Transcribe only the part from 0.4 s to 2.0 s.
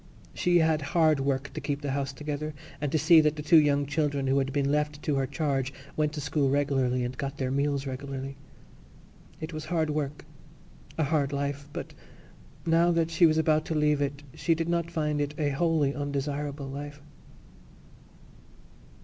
had hard work to keep the